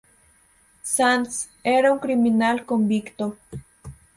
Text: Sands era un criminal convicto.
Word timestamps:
Sands 0.91 1.47
era 1.63 1.91
un 1.93 1.99
criminal 1.99 2.65
convicto. 2.65 3.37